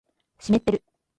[0.39, 0.83] 湿ってる